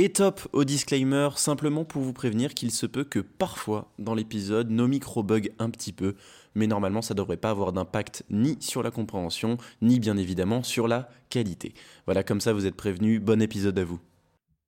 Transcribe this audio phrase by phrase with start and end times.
[0.00, 4.70] Et top au disclaimer, simplement pour vous prévenir qu'il se peut que parfois dans l'épisode
[4.70, 6.14] nos micros bug un petit peu,
[6.54, 10.86] mais normalement ça devrait pas avoir d'impact ni sur la compréhension, ni bien évidemment sur
[10.86, 11.74] la qualité.
[12.06, 13.98] Voilà, comme ça vous êtes prévenus, bon épisode à vous.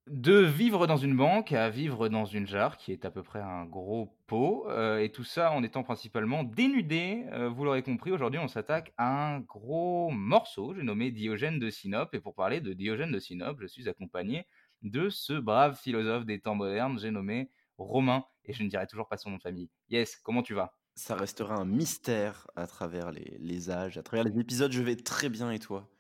[0.08, 3.38] De vivre dans une banque à vivre dans une jarre, qui est à peu près
[3.40, 7.26] un gros pot, euh, et tout ça en étant principalement dénudé.
[7.30, 11.70] Euh, vous l'aurez compris, aujourd'hui on s'attaque à un gros morceau, j'ai nommé Diogène de
[11.70, 14.44] Sinope, et pour parler de Diogène de Sinope, je suis accompagné
[14.82, 19.08] de ce brave philosophe des temps modernes, j'ai nommé Romain, et je ne dirai toujours
[19.08, 19.70] pas son nom de famille.
[19.88, 20.76] Yes, comment tu vas?
[20.94, 24.94] Ça restera un mystère à travers les, les âges, à travers les épisodes, je vais
[24.94, 25.90] très bien et toi?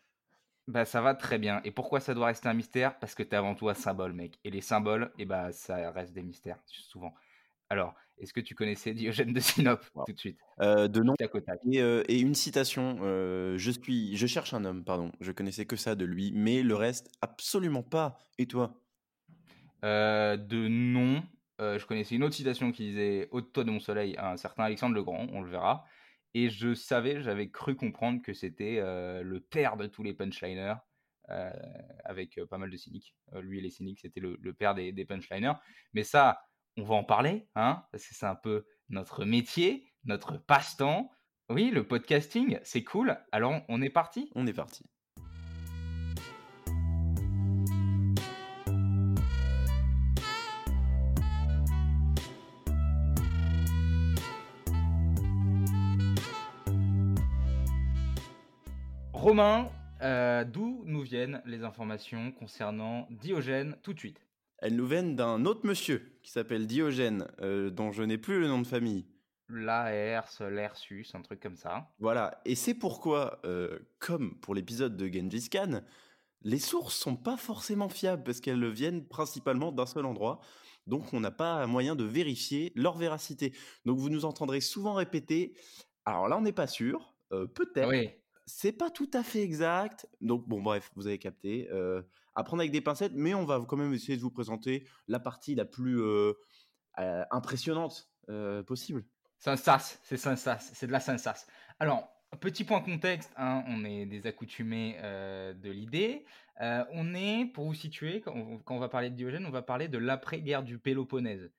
[0.66, 1.60] Bah ça va très bien.
[1.64, 2.98] Et pourquoi ça doit rester un mystère?
[2.98, 4.38] Parce que t'es avant tout un symbole, mec.
[4.44, 7.14] Et les symboles, et eh bah ça reste des mystères, souvent.
[7.70, 10.38] Alors, est-ce que tu connaissais Diogène de Sinope tout de suite?
[10.60, 11.14] Euh, De nom.
[11.18, 12.98] Et, euh, et, une citation.
[13.02, 15.10] Euh, je suis, je cherche un homme, pardon.
[15.20, 18.18] Je connaissais que ça de lui, mais le reste absolument pas.
[18.38, 18.78] Et toi?
[19.82, 21.22] De nom,
[21.58, 24.94] je connaissais une autre citation qui disait "Au toi de mon soleil" un certain Alexandre
[24.94, 25.26] le Grand.
[25.32, 25.84] On le verra.
[26.34, 30.74] Et je savais, j'avais cru comprendre que c'était le père de tous les punchliners,
[32.04, 33.14] avec pas mal de cyniques.
[33.40, 35.54] lui et les cyniques, c'était le, père des, des, punchliners.
[35.94, 36.38] Mais ça,
[36.76, 41.10] on va en parler, hein, parce que c'est un peu notre métier, notre passe-temps.
[41.48, 43.18] Oui, le podcasting, c'est cool.
[43.32, 44.84] Alors, on est parti On est parti.
[59.12, 59.68] Romain,
[60.00, 64.29] euh, d'où nous viennent les informations concernant Diogène tout de suite?
[64.60, 68.48] Elles nous viennent d'un autre monsieur qui s'appelle Diogène, euh, dont je n'ai plus le
[68.48, 69.06] nom de famille.
[69.48, 71.90] Laers, Lersus, un truc comme ça.
[71.98, 75.80] Voilà, et c'est pourquoi, euh, comme pour l'épisode de Genghis Khan,
[76.42, 80.40] les sources sont pas forcément fiables parce qu'elles viennent principalement d'un seul endroit.
[80.86, 83.52] Donc on n'a pas moyen de vérifier leur véracité.
[83.86, 85.54] Donc vous nous entendrez souvent répéter.
[86.04, 87.14] Alors là, on n'est pas sûr.
[87.30, 87.88] Peut-être.
[87.88, 88.10] Oui
[88.50, 90.06] c'est pas tout à fait exact.
[90.20, 91.68] Donc, bon, bref, vous avez capté.
[91.70, 92.02] Euh,
[92.34, 95.66] avec des pincettes, mais on va quand même essayer de vous présenter la partie la
[95.66, 96.32] plus euh,
[96.98, 98.10] euh, impressionnante
[98.66, 99.04] possible.
[99.38, 101.46] C'est un sas, c'est c'est de la sas.
[101.80, 102.08] Alors,
[102.40, 106.24] petit point contexte, hein, on est des accoutumés de l'idée.
[106.60, 109.98] on est, pour vous situer, quand on, va parler de Diogène, on va parler de
[109.98, 111.50] l'après-guerre du Péloponnèse.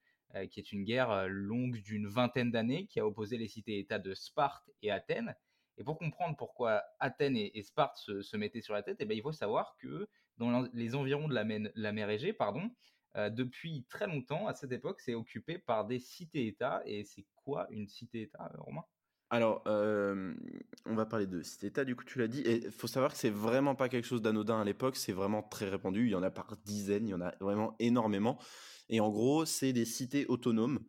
[0.50, 4.72] qui est une guerre longue d'une vingtaine d'années qui a opposé les cités-États de Sparte
[4.82, 5.36] et Athènes,
[5.82, 9.24] et pour comprendre pourquoi Athènes et, Sparte se, mettaient sur la tête, eh ben, il
[9.24, 12.70] faut savoir que dans les environs de la mer, Égée, pardon,
[13.18, 16.84] euh, depuis très longtemps, à cette époque, c'est occupé par des cités-États.
[16.86, 18.84] Et c'est quoi une cité-État, euh, Romain?
[19.32, 20.36] Alors, euh,
[20.86, 22.42] on va parler de cité-État, du coup, tu l'as dit.
[22.42, 25.42] Et il faut savoir que c'est vraiment pas quelque chose d'anodin à l'époque, c'est vraiment
[25.42, 26.06] très répandu.
[26.06, 28.38] Il y en a par dizaines, il y en a vraiment énormément.
[28.90, 30.80] Et en gros, c'est des cités autonomes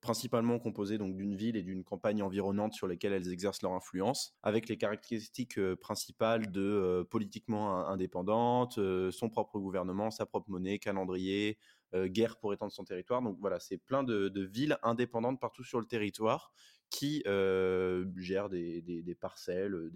[0.00, 4.34] principalement composées donc d'une ville et d'une campagne environnante sur lesquelles elles exercent leur influence,
[4.42, 10.50] avec les caractéristiques euh, principales de euh, politiquement indépendante, euh, son propre gouvernement, sa propre
[10.50, 11.58] monnaie, calendrier,
[11.92, 13.20] guerre pour étendre son territoire.
[13.20, 16.52] Donc voilà, c'est plein de, villes indépendantes partout sur le territoire
[16.88, 19.90] qui gèrent des, parcelles,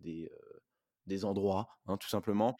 [0.00, 2.56] des, endroits, hein, tout simplement.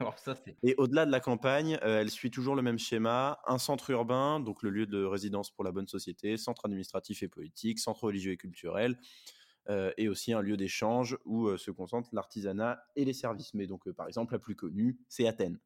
[0.62, 4.40] Et au-delà de la campagne, euh, elle suit toujours le même schéma un centre urbain,
[4.40, 8.32] donc le lieu de résidence pour la bonne société, centre administratif et politique, centre religieux
[8.32, 8.98] et culturel,
[9.68, 13.54] euh, et aussi un lieu d'échange où euh, se concentrent l'artisanat et les services.
[13.54, 15.58] Mais donc, par exemple, la plus connue, c'est Athènes.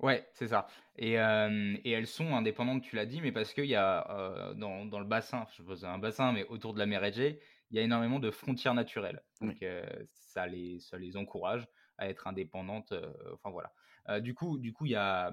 [0.00, 0.66] Ouais, c'est ça.
[0.98, 4.98] Et, et, elles sont indépendantes, tu l'as dit, mais parce qu'il y a dans, dans,
[4.98, 7.40] le bassin, je suppose un bassin, mais autour de la mer Égée,
[7.70, 9.22] il y a énormément de frontières naturelles.
[9.40, 9.64] Donc
[10.12, 11.66] ça, les, ça les encourage
[11.98, 12.92] à être indépendante.
[12.92, 13.72] Euh, enfin voilà.
[14.08, 15.32] Euh, du coup, du coup, il y a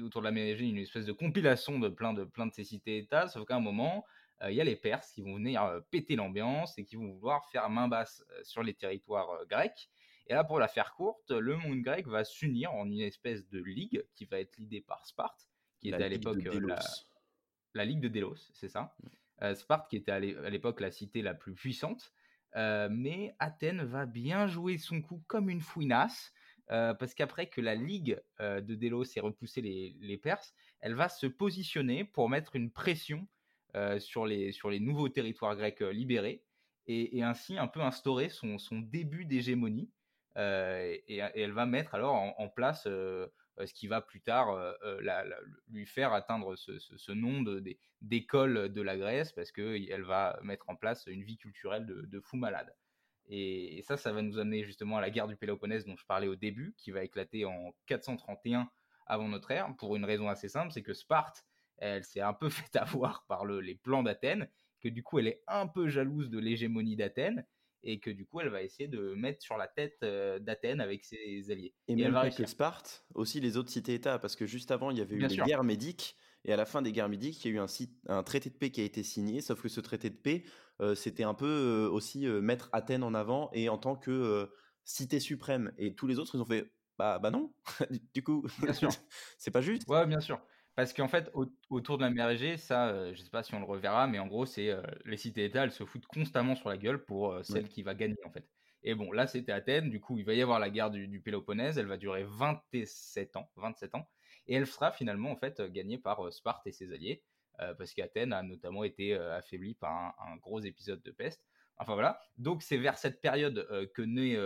[0.00, 3.28] autour de la mer une espèce de compilation de plein de plein de ces cités-États.
[3.28, 4.04] Sauf qu'à un moment,
[4.42, 7.48] euh, il y a les Perses qui vont venir péter l'ambiance et qui vont vouloir
[7.50, 9.90] faire main basse sur les territoires grecs.
[10.28, 13.60] Et là, pour la faire courte, le monde grec va s'unir en une espèce de
[13.60, 15.48] ligue qui va être l'idée par Sparte,
[15.80, 16.78] qui était à l'époque la,
[17.74, 18.94] la, Ligue de Délos, c'est ça.
[19.54, 22.12] Sparte, qui était à l'époque la cité la plus puissante,
[22.56, 26.32] euh, mais Athènes va bien jouer son coup comme une fouinasse,
[26.70, 31.08] euh, parce qu'après que la Ligue euh, de Délos ait repoussé les, Perses, elle va
[31.08, 33.26] se positionner pour mettre une pression
[34.00, 36.44] sur, les, sur les nouveaux territoires grecs libérés,
[36.86, 39.90] et, ainsi un peu instaurer son, son début d'hégémonie.
[40.36, 42.86] Et, elle va mettre alors en place
[43.64, 45.24] ce qui va plus tard euh, euh,
[45.70, 47.44] lui faire atteindre ce, nom
[48.00, 52.36] d'école de, la Grèce parce qu'elle va mettre en place une vie culturelle de, fou
[52.36, 52.74] malade.
[53.28, 56.28] Et, ça, ça va nous amener justement à la guerre du Péloponnèse dont je parlais
[56.28, 58.70] au début, qui va éclater en 431
[59.06, 61.44] avant notre ère, pour une raison assez simple, c'est que Sparte,
[61.78, 64.48] elle s'est un peu fait avoir par les plans d'Athènes,
[64.80, 67.46] que du coup elle est un peu jalouse de l'hégémonie d'Athènes,
[67.82, 71.04] et que du coup elle va essayer de mettre sur la tête euh, d'Athènes avec
[71.04, 71.74] ses alliés.
[71.88, 74.98] Et, même elle va que Sparte, aussi les autres cités-États, parce que juste avant il
[74.98, 77.54] y avait eu les guerres médiques, et à la fin des guerres médiques, il y
[77.54, 77.66] a eu un,
[78.08, 80.42] un, traité de paix qui a été signé, sauf que ce traité de paix,
[80.80, 84.50] euh, c'était un peu euh, aussi mettre Athènes en avant et en tant que
[84.84, 85.72] cité suprême.
[85.78, 86.68] Et tous les autres, ils ont fait
[86.98, 87.52] bah, bah non,
[88.14, 88.44] du coup,
[89.38, 89.88] c'est pas juste.
[89.88, 90.40] Ouais, bien sûr.
[90.74, 91.30] Parce qu'en fait,
[91.68, 94.18] autour de la mer Égée, ça, euh, je sais pas si on le reverra, mais
[94.18, 97.42] en gros, c'est euh, les cités-États, elles se foutent constamment sur la gueule pour euh,
[97.42, 98.48] celle qui va gagner, en fait.
[98.82, 101.76] Et bon, là, c'était Athènes, du coup, il va y avoir la guerre du, Péloponnèse,
[101.76, 104.08] elle va durer 27 ans, 27 ans,
[104.46, 107.22] et elle sera finalement, en fait, gagnée par Sparte et ses alliés,
[107.78, 111.44] parce qu'Athènes a notamment été affaiblie par un, gros épisode de peste.
[111.78, 112.20] Enfin voilà.
[112.38, 114.36] Donc c'est vers cette période que naît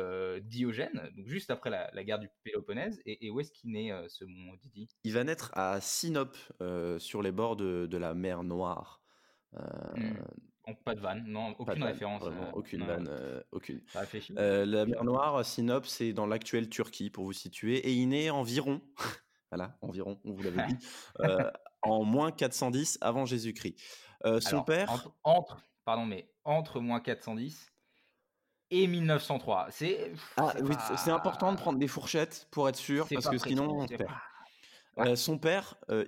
[0.41, 3.01] Diogène, donc juste après la, guerre du Péloponnèse.
[3.05, 4.89] Et, où est-ce qu'il naît ce mont Didi?
[5.05, 6.37] Il va naître à Sinope,
[6.99, 9.03] sur les bords de, la mer Noire.
[9.53, 10.75] Mmh.
[10.85, 12.23] pas de vanne, non, aucune référence.
[12.55, 13.11] aucune vanne,
[13.53, 13.83] aucune.
[14.35, 18.81] la mer Noire, Sinope, c'est dans l'actuelle Turquie, pour vous situer, et il naît environ,
[19.51, 20.77] voilà, environ, on vous l'avait dit,
[21.83, 23.79] en moins 410 avant Jésus-Christ.
[24.41, 25.11] son père.
[25.23, 27.73] entre, pardon, mais entre moins 410
[28.71, 29.69] et 1903.
[29.71, 33.81] C'est ah, oui, c'est important de prendre des fourchettes pour être sûr, parce que sinon
[33.81, 34.11] on perd.
[34.99, 36.07] Euh, son père, euh,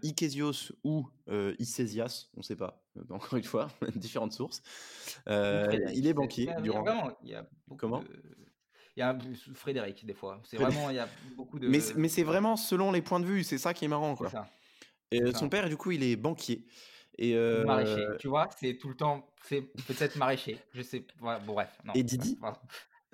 [0.83, 4.63] ou euh, Icésias, on ne sait pas, euh, encore une fois, différentes sources.
[5.27, 7.13] il est banquier durant.
[7.23, 7.47] Il y a
[7.77, 8.03] Comment
[8.97, 9.17] Il y a
[9.55, 10.41] Frédéric des fois.
[10.43, 11.69] C'est vraiment, il y a beaucoup de.
[11.69, 13.45] Mais, mais c'est vraiment selon les points de vue.
[13.45, 14.31] C'est ça qui est marrant, quoi.
[15.11, 16.67] Et son père, du coup, il est banquier.
[17.19, 17.35] Et
[17.65, 21.77] Maraîcher, tu vois, c'est tout le temps, c'est peut-être maraîcher, je sais, bon bref.
[21.95, 22.39] et Didi,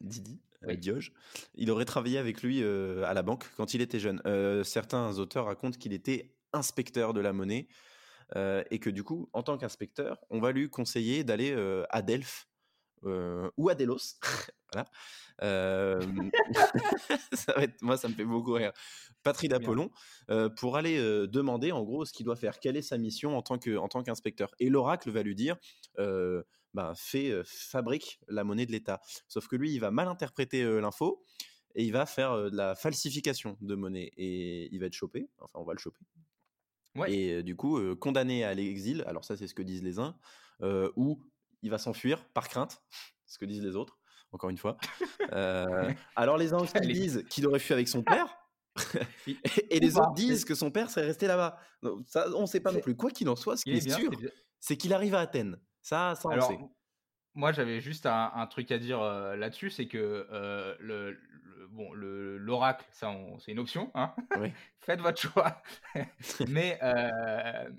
[0.01, 0.41] Didi,
[0.79, 1.13] Dioge,
[1.55, 4.21] il aurait travaillé avec lui à la banque quand il était jeune.
[4.65, 7.67] certains auteurs racontent qu'il était inspecteur de la monnaie
[8.37, 11.57] et que du coup, en tant qu'inspecteur, on va lui conseiller d'aller
[11.89, 12.47] à Delphes
[13.05, 14.19] ou à Delos,
[14.73, 14.89] voilà,
[17.33, 18.73] ça va être, moi, ça me fait beaucoup rire.
[19.23, 19.91] Patrie d'Apollon,
[20.57, 20.99] pour aller
[21.29, 23.89] demander en gros ce qu'il doit faire, quelle est sa mission en tant que en
[23.89, 24.51] tant qu'inspecteur.
[24.59, 25.57] Et l'oracle va lui dire,
[25.97, 29.01] ben, fait, fabrique la monnaie de l'État.
[29.29, 31.25] Sauf que lui, il va mal interpréter l'info
[31.75, 35.29] et il va faire de la falsification de monnaie et il va être chopé.
[35.39, 36.01] Enfin, on va le choper.
[37.09, 39.03] Et du coup, condamné à l'exil.
[39.07, 40.17] Alors ça, c'est ce que disent les uns,
[40.97, 41.19] ou
[41.65, 42.83] il va s'enfuir par crainte,
[43.27, 43.99] ce que disent les autres
[44.35, 44.77] encore une fois.
[45.33, 48.37] Euh, alors les uns disent qu'il aurait fui avec son père.
[49.71, 51.59] et les autres disent que son père serait resté là-bas.
[52.07, 52.95] Ça, on ne sait pas non plus.
[52.95, 54.11] Quoi qu'il en soit, ce qui est, sûr,
[54.61, 55.59] c'est qu'il arrive à Athènes.
[55.83, 56.59] Ça, ça on sait.
[57.35, 61.19] Moi, j'avais juste un, truc à dire euh, là-dessus, c'est que euh, le,
[61.71, 63.91] bon, l'oracle, ça, c'est une option.
[63.95, 64.15] Hein
[64.81, 65.63] Faites votre choix.
[66.49, 66.79] mais,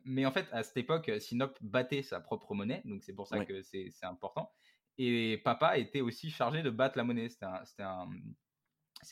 [0.04, 3.46] mais en fait, à cette époque, Sinope battait sa propre monnaie, donc c'est pour ça
[3.46, 4.52] que c'est important.
[4.98, 7.30] Et papa était aussi chargé de battre la monnaie.
[7.30, 7.46] C'était
[7.84, 8.10] un,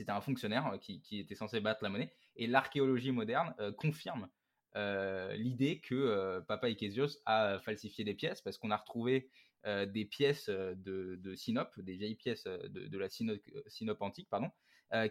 [0.07, 2.13] un, fonctionnaire euh, qui, était censé battre la monnaie.
[2.35, 4.29] Et l'archéologie moderne euh, confirme
[4.75, 9.29] euh, l'idée que papa Ichésios a falsifié des pièces parce qu'on a retrouvé
[9.65, 14.51] des pièces de, de, Sinope, des vieilles pièces de, la Sinope, antique, pardon,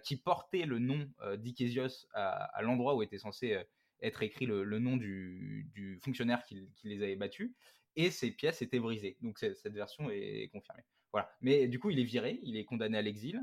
[0.04, 1.08] qui portaient le nom
[1.38, 3.58] d'Ichésios à, l'endroit où était censé
[4.00, 7.52] être écrit le, nom du, du fonctionnaire qui, qui, les avait battus
[7.96, 9.16] et ses pièces étaient brisées.
[9.20, 10.84] Donc cette version est confirmée.
[11.12, 11.30] Voilà.
[11.40, 13.40] Mais du coup, il est viré, il est condamné à l'exil.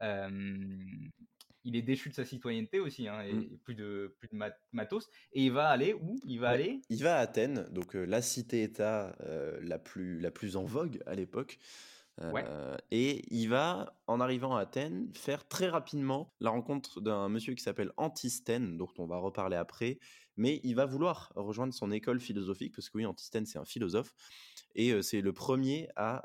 [0.00, 3.58] il est déchu de sa citoyenneté aussi, hein, et mmh.
[3.58, 4.36] plus de plus de
[4.72, 5.08] matos.
[5.32, 6.18] Et il va aller où?
[6.24, 9.16] Il va aller Il va à Athènes, donc la cité-État
[9.60, 11.58] la plus la plus en vogue à l'époque.
[12.90, 17.62] Et il va, en arrivant à Athènes, faire très rapidement la rencontre d'un monsieur qui
[17.62, 19.98] s'appelle Antisthène, dont on va reparler après,
[20.36, 24.14] mais il va vouloir rejoindre son école philosophique, parce que oui, Antisthène, c'est un philosophe,
[24.74, 26.22] et c'est le premier à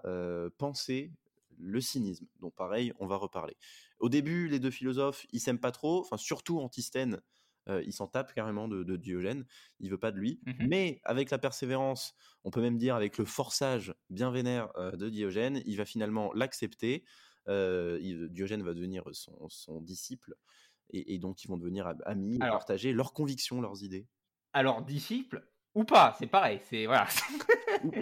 [0.57, 1.11] penser
[1.59, 3.57] le cynisme, donc pareil, on va reparler.
[3.99, 7.19] Au début, les deux philosophes, ils s'aiment pas trop, enfin surtout Antisthène,
[7.85, 9.45] il s'en tape carrément de, Diogène,
[9.79, 10.39] il veut pas de lui.
[10.45, 15.09] Mmh mais avec la persévérance, on peut même dire avec le forçage bien vénère de
[15.09, 17.03] Diogène, il va finalement l'accepter.
[17.47, 20.35] Diogène va devenir son, disciple
[20.89, 24.07] et, donc ils vont devenir amis partager leurs convictions, leurs idées.
[24.53, 27.07] Alors disciple ou pas, c'est pareil, c'est voilà.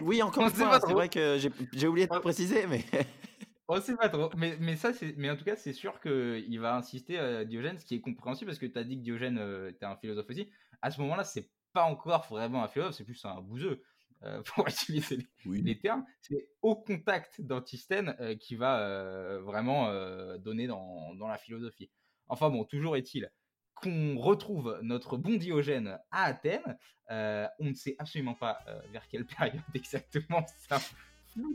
[0.01, 1.37] oui, encore une fois, c'est vrai que
[1.73, 2.85] j'ai oublié de préciser, mais
[3.67, 4.29] On sait pas trop.
[4.37, 7.79] Mais, mais, ça, mais en tout cas, c'est sûr qu'il va insister à euh, Diogène,
[7.79, 10.29] ce qui est compréhensible parce que tu as dit que Diogène euh, était un philosophe
[10.29, 10.49] aussi.
[10.81, 13.81] À ce moment-là, c'est pas encore vraiment un philosophe, c'est plus un bouseux.
[14.23, 19.91] Euh, pour utiliser les, termes, c'est au contact d'Antisthène qui va vraiment
[20.37, 21.89] donner dans, dans, la philosophie.
[22.27, 23.29] Enfin bon, toujours est-il
[23.73, 26.77] qu'on retrouve notre bon Diogène à Athènes.
[27.09, 28.59] on ne sait absolument pas
[28.91, 30.79] vers quelle période exactement, ça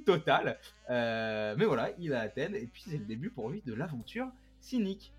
[0.05, 0.59] total.
[0.89, 4.29] mais voilà, il est à Athènes et puis c'est le début pour lui de l'aventure
[4.61, 5.13] cynique.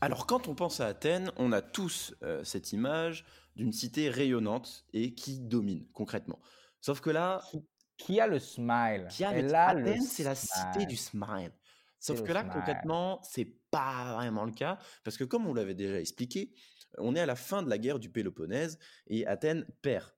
[0.00, 3.24] Alors quand on pense à Athènes, on a tous euh, cette image
[3.58, 6.40] d'une cité rayonnante et qui domine concrètement.
[6.80, 7.42] Sauf que là...
[7.96, 9.08] Qui, a le smile?
[9.10, 9.52] qui a le...
[9.52, 11.52] Athènes, c'est la cité du smile.
[11.98, 15.98] Sauf que là, concrètement, c'est pas vraiment le cas, parce que comme on l'avait déjà
[15.98, 16.54] expliqué,
[16.96, 20.08] on est à la fin de la guerre du Péloponnèse et Athènes perd.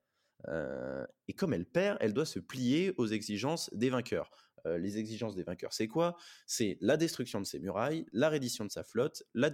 [0.47, 4.29] Euh, et comme elle perd, elle doit se plier aux exigences des vainqueurs.
[4.67, 6.15] Euh, les exigences des vainqueurs, c'est quoi?
[6.45, 9.49] C'est la destruction de ses murailles, la reddition de sa flotte, la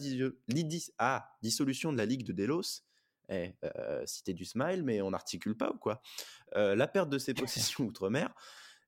[0.98, 2.84] ah, dissolution de la Ligue de Délos,
[3.30, 6.02] eh, euh, du smile, mais on n'articule pas ou quoi?
[6.56, 8.34] Euh, La perte de ses possessions outre-mer.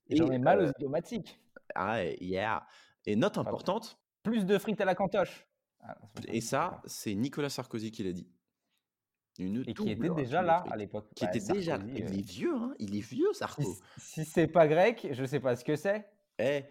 [0.09, 1.39] J'en ai mal aux diplomatiques.
[1.75, 2.65] Ah, yeah.
[3.05, 3.99] Et note importante.
[4.23, 5.47] Plus de frites à la cantoche.
[5.81, 5.95] Ah,
[6.27, 8.27] et ça, c'est Nicolas Sarkozy qui l'a dit.
[9.39, 11.07] et qui était déjà là à l'époque.
[11.15, 11.85] Qui était déjà là.
[11.87, 13.77] Il est vieux, hein il est vieux, Sarko.
[13.97, 16.09] Si, c'est pas grec, je sais pas ce que c'est.
[16.39, 16.63] Eh,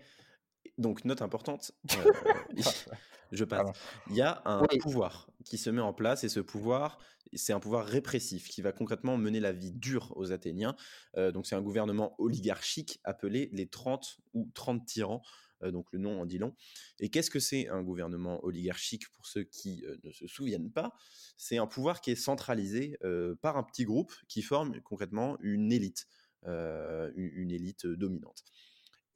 [0.78, 1.72] donc note importante.
[3.32, 3.68] je passe.
[4.10, 6.98] Il y a un pouvoir qui se met en place et ce pouvoir,
[7.34, 10.76] c'est un pouvoir répressif qui va concrètement mener la vie dure aux Athéniens.
[11.16, 15.22] donc c'est un gouvernement oligarchique appelé les 30 ou 30 tyrans.
[15.62, 16.54] donc le nom en dit long.
[17.00, 20.94] Et qu'est-ce que c'est un gouvernement oligarchique pour ceux qui ne se souviennent pas?
[21.36, 22.98] C'est un pouvoir qui est centralisé
[23.42, 26.06] par un petit groupe qui forme concrètement une élite,
[26.46, 28.42] une, élite dominante.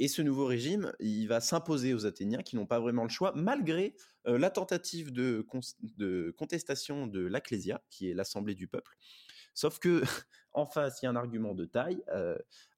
[0.02, 3.32] Et ce nouveau régime, il va s'imposer aux Athéniens qui n'ont pas vraiment le choix,
[3.36, 3.94] malgré
[4.24, 5.46] la tentative de,
[6.36, 8.96] contestation de l'Acclésia, qui est l'assemblée du peuple.
[9.54, 10.02] Sauf que
[10.54, 12.02] en face, il y a un argument de taille,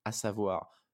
[0.04, 0.84] à savoir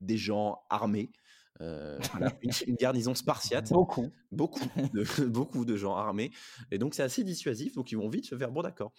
[0.00, 1.12] des gens armés,
[1.60, 3.70] une, garnison spartiate.
[3.70, 4.10] Beaucoup.
[4.32, 6.32] Beaucoup de, beaucoup de gens armés.
[6.72, 7.76] Et donc, c'est assez dissuasif.
[7.76, 8.92] Donc, ils vont vite se faire bon d'accord.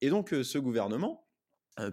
[0.00, 1.26] Et donc, ce gouvernement,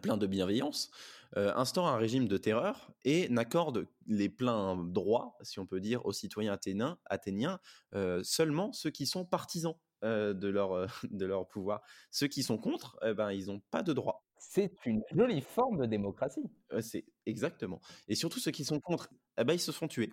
[0.03, 0.91] plein de bienveillance,
[1.37, 6.05] euh, instaure un régime de terreur et n'accorde les pleins droits, si on peut dire,
[6.05, 7.59] aux citoyens athéniens, athéniens
[7.95, 11.81] euh, seulement ceux qui sont partisans euh, de, leur, de leur pouvoir.
[12.09, 14.25] Ceux qui sont contre, eh ben, ils n'ont pas de droits.
[14.37, 16.49] C'est une jolie forme de démocratie.
[16.81, 17.79] c'est exactement.
[18.07, 20.11] Et surtout ceux qui sont contre, eh ben, ils se sont tués.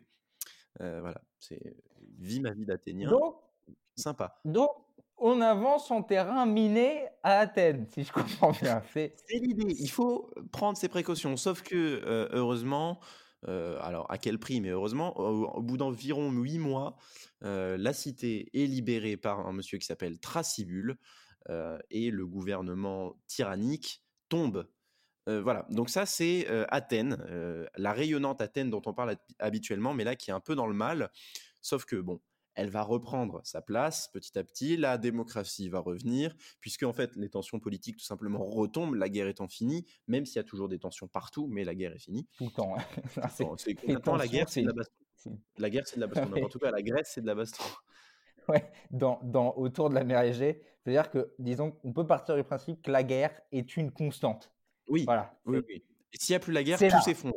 [0.78, 1.76] voilà, c'est
[2.18, 3.10] vie ma vie d'Athénien.
[3.96, 4.40] Sympa.
[4.44, 4.70] Donc,
[5.20, 8.82] on avance en terrain miné à Athènes, si je comprends bien.
[8.92, 9.74] C'est l'idée.
[9.78, 11.36] Il faut prendre ses précautions.
[11.36, 13.00] Sauf que, euh, heureusement,
[13.46, 16.96] euh, alors à quel prix, mais heureusement, au, bout d'environ huit mois,
[17.44, 20.96] euh, la cité est libérée par un monsieur qui s'appelle Tracibule
[21.88, 24.68] et le gouvernement tyrannique tombe.
[25.26, 27.16] voilà, donc ça c'est Athènes,
[27.74, 30.74] la rayonnante Athènes dont on parle habituellement, mais là qui est un peu dans le
[30.74, 31.10] mal.
[31.62, 32.20] Sauf que bon,
[32.58, 37.14] elle va reprendre sa place petit à petit, la démocratie va revenir, puisque en fait
[37.14, 40.68] les tensions politiques tout simplement retombent, la guerre étant finie, même s'il y a toujours
[40.68, 42.26] des tensions partout, mais la guerre est finie.
[42.36, 42.74] Tout le temps.
[43.28, 43.44] c'est
[44.06, 45.38] la guerre, c'est de la baston.
[45.56, 46.44] La guerre, c'est de la baston.
[46.44, 47.64] En tout cas, la Grèce, c'est de la baston.
[48.48, 52.42] Ouais, dans, dans, autour de la mer Égée, c'est-à-dire que, disons, on peut partir du
[52.42, 54.50] principe que la guerre est une constante.
[54.88, 55.04] Oui.
[55.04, 55.38] Voilà.
[55.44, 55.84] Oui, oui.
[56.14, 57.36] Et s'il n'y a plus la guerre, tout s'effondre.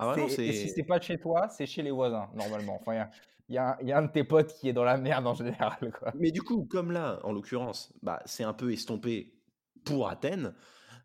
[0.00, 2.78] Ah et si c'est pas chez toi, c'est chez les voisins, normalement.
[2.80, 3.08] Enfin,
[3.50, 3.58] il y,
[3.92, 5.92] a un de tes potes qui est dans la merde en général.
[5.98, 6.12] Quoi.
[6.14, 9.34] Mais du coup, comme là, en l'occurrence, bah, c'est un peu estompé
[9.84, 10.54] pour Athènes,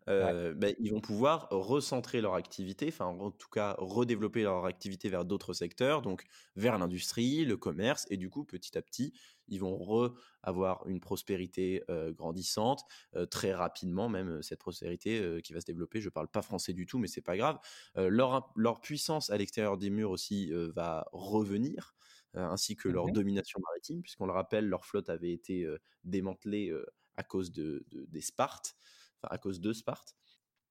[0.07, 5.09] euh, bah, ils vont pouvoir recentrer leur activité, enfin en tout cas redévelopper leur activité
[5.09, 6.23] vers d'autres secteurs, donc
[6.55, 9.13] vers l'industrie, le commerce, et du coup petit à petit,
[9.47, 12.83] ils vont re avoir une prospérité euh, grandissante
[13.15, 16.01] euh, très rapidement, même cette prospérité qui va se développer.
[16.01, 17.57] Je parle pas français du tout, mais c'est pas grave.
[17.95, 21.94] leur, leur puissance à l'extérieur des murs aussi va revenir.
[22.37, 26.69] Euh, ainsi que leur domination maritime, puisqu'on le rappelle, leur flotte avait été euh, démantelée
[26.69, 28.75] euh, à cause de, des Spartes,
[29.21, 30.15] enfin à cause de Sparte.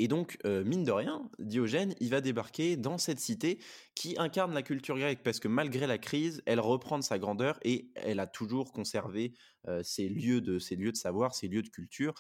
[0.01, 3.61] Et donc, mine de rien, Diogène, il va débarquer dans cette cité
[3.95, 7.61] qui incarne la culture grecque, parce que malgré la crise, elle reprend de sa grandeur
[7.63, 9.35] et elle a toujours conservé
[9.83, 12.13] ses, lieux de, ses lieux de savoir, ses lieux de culture.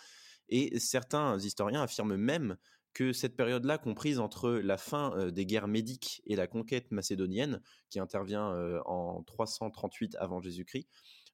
[0.48, 2.56] Et certains historiens affirment même
[2.94, 7.60] que cette période-là, comprise entre la fin des guerres médiques et la conquête macédonienne,
[7.90, 8.54] qui intervient
[8.86, 10.88] en 338 avant Jésus-Christ,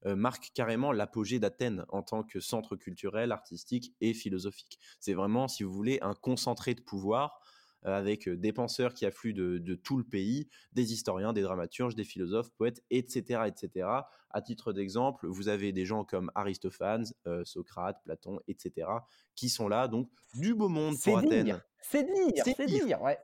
[0.05, 4.81] marque carrément l'apogée d'Athènes en tant que centre culturel, artistique et philosophique.
[4.99, 7.41] C'est vraiment, si vous voulez, un concentré de pouvoir
[7.83, 12.51] avec des penseurs qui affluent de, tout le pays, des historiens, des dramaturges, des philosophes,
[12.51, 13.43] poètes, etc.
[13.47, 13.89] etc.
[14.31, 17.05] À titre d'exemple, vous avez des gens comme Aristophane,
[17.45, 18.89] Socrate, Platon, etc.,
[19.35, 21.61] qui sont là, donc du beau monde pour Athènes.
[21.83, 23.19] C'est dire, c'est dire, ouais.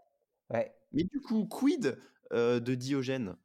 [0.50, 0.74] ouais.
[0.92, 1.98] Mais du coup, quid
[2.32, 3.36] de Diogène?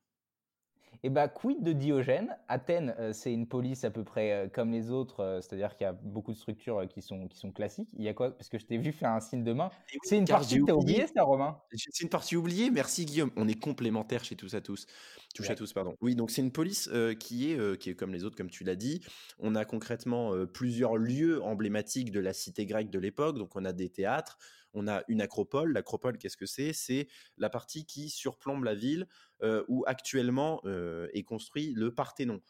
[1.03, 2.38] Et bah, quid de Diogène?
[2.48, 5.86] Athènes, euh, c'est une police à peu près euh, comme les autres, euh, c'est-à-dire qu'il
[5.86, 7.89] y a beaucoup de structures qui sont, qui sont classiques.
[7.98, 8.29] Il y a quoi?
[8.31, 9.72] Parce que je t'ai vu faire un signe de main.
[10.03, 11.58] c'est une partie que t'as oublié, ça, Romain?
[11.74, 12.70] C'est une partie oubliée.
[12.70, 13.31] Merci, Guillaume.
[13.36, 14.86] On est complémentaires chez tous à tous.
[15.34, 15.96] Touche à tous, pardon.
[16.01, 16.89] Oui, donc c'est une police
[17.20, 19.01] qui, est, qui est comme les autres, comme tu l'as dit.
[19.39, 23.38] On a concrètement plusieurs lieux emblématiques de la cité grecque de l'époque.
[23.38, 24.38] Donc on a des théâtres,
[24.73, 25.73] on a une acropole.
[25.73, 26.73] L'acropole, qu'est-ce que c'est?
[26.73, 29.07] C'est la partie qui surplombe la ville
[29.43, 32.41] euh, où actuellement euh, est construit le Parthénon.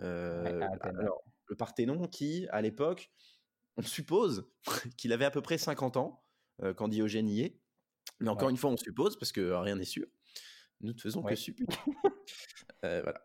[0.00, 3.10] Euh, alors, le Parthénon qui, à l'époque,
[3.76, 4.48] on suppose
[4.96, 6.24] qu'il avait à peu près 50 ans
[6.76, 7.60] quand Diogène y est.
[8.18, 10.06] Mais encore une fois, on suppose parce que rien n'est sûr.
[10.80, 11.68] Nous ne faisons que supposer.
[12.82, 13.24] voilà.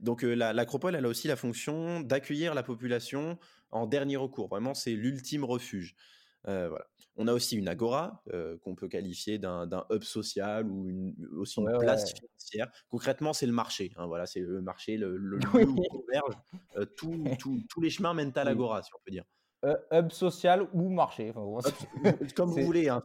[0.00, 3.38] Donc l'acropole, elle a aussi la fonction d'accueillir la population
[3.70, 4.48] en dernier recours.
[4.48, 5.96] Vraiment, c'est l'ultime refuge.
[6.44, 6.86] voilà.
[7.16, 11.60] On a aussi une agora euh, qu'on peut qualifier d'un hub social ou une, aussi
[11.60, 12.70] une place financière.
[12.88, 13.92] Concrètement, c'est le marché.
[13.96, 16.34] Hein, voilà, c'est le marché, le, lieu où converge.
[16.76, 16.84] Euh,
[17.68, 19.24] tous les chemins mènent à l'agora, si on peut dire.
[19.64, 21.32] Euh, hub social ou marché.
[22.36, 22.88] comme vous voulez.
[22.88, 23.02] Hein.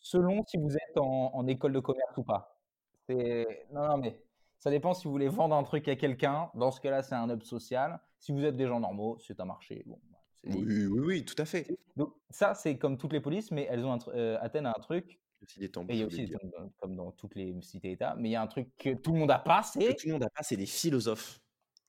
[0.00, 2.60] Selon si vous êtes en, école de commerce ou pas.
[3.08, 4.20] Non, non, mais
[4.58, 6.50] ça dépend si vous voulez vendre un truc à quelqu'un.
[6.54, 8.00] Dans ce cas-là, c'est un hub social.
[8.18, 9.84] Si vous êtes des gens normaux, c'est un marché.
[9.86, 9.98] Bon,
[10.46, 11.66] oui, oui, oui, tout à fait.
[11.96, 14.80] Donc ça, c'est comme toutes les polices, mais elles ont un euh, Athènes a un
[14.80, 15.18] truc.
[15.56, 18.30] des temples, et il y a aussi des temples, comme dans toutes les cités-États, mais
[18.30, 20.24] il y a un truc que tout le monde a pas, c'est tout le monde
[20.24, 21.40] a pas, c'est des philosophes.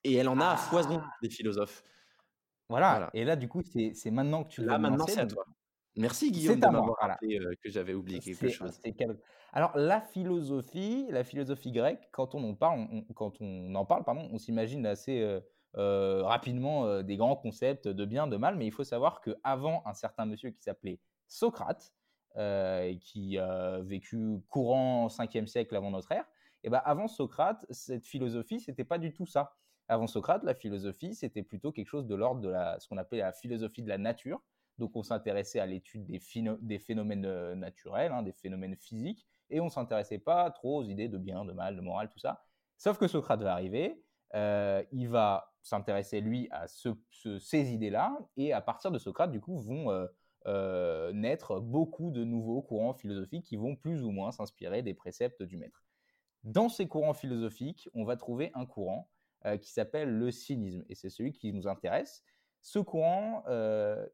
[0.04, 1.10] Et elle en a à foison ah!
[1.22, 1.82] des philosophes.
[2.68, 3.10] Voilà.
[3.14, 5.44] Et là, du coup, c'est maintenant que tu Là, maintenant, c'est à toi.
[5.96, 8.80] Merci Guillaume de m'avoir rappelé euh, que j'avais oublié quelque chose.
[9.52, 14.28] Alors la philosophie, la philosophie grecque, quand on en parle, quand on en parle, pardon,
[14.30, 15.40] on s'imagine assez euh,
[15.78, 19.82] euh, rapidement euh, des grands concepts de bien, de mal, mais il faut savoir qu'avant
[19.84, 21.92] un certain monsieur qui s'appelait Socrate,
[22.36, 26.24] euh, qui a vécu courant 5e siècle avant notre ère,
[26.62, 29.54] et eh ben avant Socrate, cette philosophie, c'était pas du tout ça.
[29.88, 33.32] Avant Socrate, la philosophie, c'était plutôt quelque chose de l'ordre de ce qu'on appelait la
[33.32, 34.42] philosophie de la nature.
[34.78, 36.18] Donc on s'intéressait à l'étude des,
[36.78, 41.44] phénomènes naturels, hein, des phénomènes physiques, et on s'intéressait pas trop aux idées de bien,
[41.44, 42.44] de mal, de moral, tout ça.
[42.78, 44.02] Sauf que Socrate va arriver,
[44.34, 49.90] il va s'intéresser lui à ces idées-là, et à partir de Socrate, du coup, vont
[49.90, 50.06] euh,
[50.46, 55.42] euh, naître beaucoup de nouveaux courants philosophiques qui vont plus ou moins s'inspirer des préceptes
[55.42, 55.84] du maître.
[56.44, 59.10] Dans ces courants philosophiques, on va trouver un courant
[59.44, 62.22] euh, qui s'appelle le cynisme, et c'est celui qui nous intéresse.
[62.62, 63.44] Ce courant,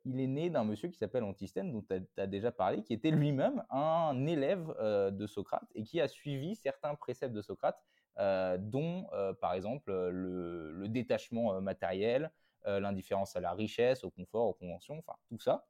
[0.04, 3.10] il est né d'un monsieur qui s'appelle Antisthène, dont tu as, déjà parlé, qui était
[3.10, 9.06] lui-même un élève de Socrate et qui a suivi certains préceptes de Socrate euh, dont
[9.12, 12.30] euh, par exemple le, détachement euh, matériel,
[12.64, 15.66] l'indifférence à la richesse, au confort, aux conventions, enfin tout ça.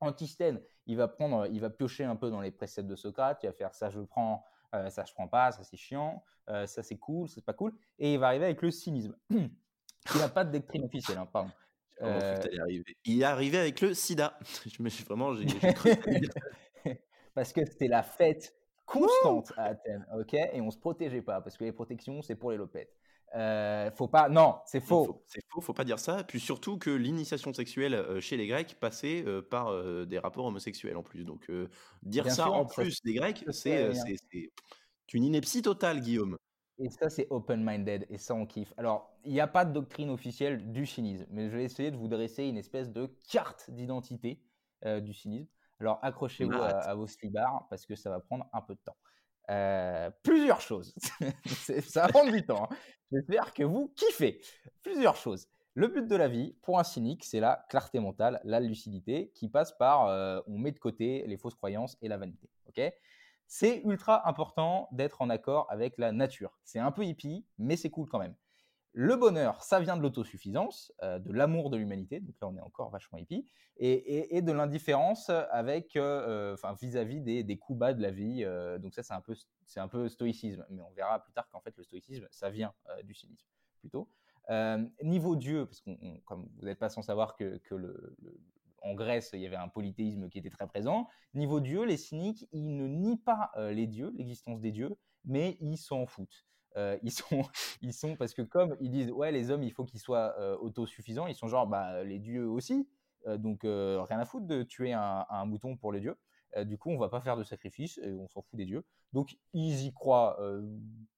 [0.00, 3.46] Antisthène, il va prendre, il va piocher un peu dans les préceptes de Socrate, il
[3.46, 7.28] va faire ça je prends, ça je prends pas, ça c'est chiant, ça c'est cool,
[7.28, 9.16] ça c'est pas cool, et il va arriver avec le cynisme.
[9.30, 11.52] il n'a pas de doctrine officielle, hein, pardon.
[13.04, 14.38] Il est arrivé avec le sida.
[14.66, 15.32] Je me suis vraiment,
[17.34, 18.54] Parce que c'était la fête
[18.86, 20.34] constante à Athènes, ok?
[20.34, 22.96] Et on se protégeait pas parce que les protections c'est pour les lopettes.
[23.34, 25.22] Euh, faut pas, non, c'est faux.
[25.26, 26.24] C'est faux, faut pas dire ça.
[26.24, 29.74] Puis surtout que l'initiation sexuelle euh, chez les Grecs passait euh, par
[30.06, 31.24] des rapports homosexuels en plus.
[31.24, 31.50] Donc
[32.02, 33.90] dire ça en plus des Grecs, c'est
[35.12, 36.36] une ineptie totale, Guillaume.
[36.78, 38.74] Et ça, c'est open-minded, et ça, on kiffe.
[38.76, 41.96] Alors, il n'y a pas de doctrine officielle du cynisme, mais je vais essayer de
[41.96, 44.42] vous dresser une espèce de carte d'identité
[44.84, 45.48] du cynisme.
[45.80, 48.96] Alors accrochez-vous à, vos slibards parce que ça va prendre un peu de temps.
[49.50, 50.94] Euh, plusieurs choses.
[51.46, 52.68] ça va prendre du temps.
[52.70, 52.76] Hein.
[53.12, 54.40] J'espère que vous kiffez.
[54.82, 55.48] Plusieurs choses.
[55.74, 59.48] Le but de la vie, pour un cynique, c'est la clarté mentale, la lucidité, qui
[59.48, 62.48] passe par euh, on met de côté les fausses croyances et la vanité.
[62.68, 62.80] Ok?
[63.46, 66.58] C'est ultra important d'être en accord avec la nature.
[66.64, 68.34] C'est un peu hippie, mais c'est cool quand même.
[68.98, 72.62] Le bonheur, ça vient de l'autosuffisance, euh, de l'amour de l'humanité, donc là on est
[72.62, 73.44] encore vachement hippie,
[73.76, 78.42] et, de l'indifférence avec, euh, enfin vis-à-vis des, coups bas de la vie.
[78.42, 81.46] Euh, donc ça c'est un peu, c'est un peu stoïcisme, mais on verra plus tard
[81.50, 82.72] qu'en fait le stoïcisme, ça vient
[83.04, 83.46] du cynisme
[83.80, 84.08] plutôt.
[85.02, 87.60] niveau Dieu, parce qu'on, comme vous n'êtes pas sans savoir que,
[88.80, 91.06] en Grèce, il y avait un polythéisme qui était très présent.
[91.34, 95.76] Niveau Dieu, les cyniques, ils ne nient pas les dieux, l'existence des dieux, mais ils
[95.76, 96.46] s'en foutent.
[96.76, 97.26] Euh, ils sont,
[97.82, 100.56] ils sont parce que comme ils disent ouais les hommes il faut qu'ils soient euh,
[100.58, 102.88] autosuffisants, ils sont genre bah les dieux aussi,
[103.26, 106.16] euh, donc rien à foutre de tuer un, mouton pour les dieux.
[106.64, 108.84] du coup, on va pas faire de sacrifice et on s'en fout des dieux.
[109.12, 110.38] Donc, ils y croient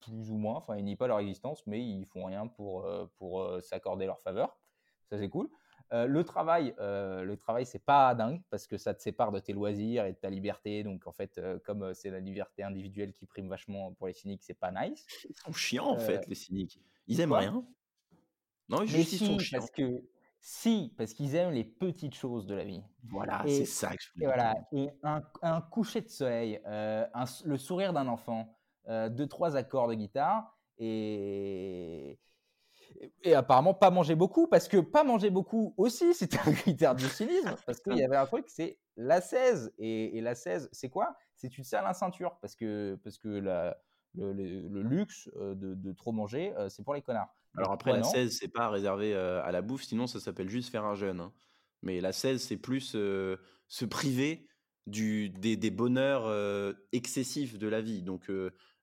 [0.00, 0.56] plus ou moins.
[0.56, 4.56] Enfin, ils nient pas leur existence, mais ils font rien pour, pour s'accorder leur faveur.
[5.10, 5.48] Ça, c'est cool.
[5.90, 10.04] Le travail, le travail, c'est pas dingue parce que ça te sépare de tes loisirs
[10.04, 10.82] et de ta liberté.
[10.82, 14.58] Donc, en fait, comme c'est la liberté individuelle qui prime vachement pour les cyniques, c'est
[14.58, 15.06] pas nice.
[15.28, 16.80] Ils sont chiants, en fait, les cyniques.
[17.06, 17.64] Ils aiment rien.
[18.68, 19.58] Non, juste ils sont chiants.
[19.58, 20.02] Parce que
[20.40, 22.82] si, parce qu'ils aiment les petites choses de la vie.
[23.04, 24.90] Voilà, c'est ça que je voulais Et voilà, et
[25.42, 27.06] un, coucher de soleil, euh,
[27.44, 28.56] le sourire d'un enfant,
[28.88, 32.18] euh, deux, trois accords de guitare, et,
[33.22, 37.06] et apparemment pas manger beaucoup, parce que pas manger beaucoup aussi, c'est un critère du
[37.06, 39.74] cynisme, parce qu'il y avait un truc, c'est la 16.
[39.78, 41.16] Et, la 16, c'est quoi?
[41.34, 43.78] C'est tu te serres la ceinture, parce que, parce que la,
[44.14, 47.34] le, luxe euh, de, de, trop manger, c'est pour les connards.
[47.56, 50.84] Alors après, la 16, c'est pas réservé à la bouffe, sinon ça s'appelle juste faire
[50.84, 51.20] un jeûne.
[51.20, 51.32] Hein.
[51.82, 52.96] Mais la 16, c'est plus
[53.68, 54.48] se priver
[54.86, 58.02] du, des, des bonheurs excessifs de la vie.
[58.02, 58.30] Donc,